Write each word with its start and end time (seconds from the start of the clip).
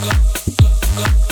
go, 0.00 0.10
go, 0.96 1.04
go. 1.28 1.31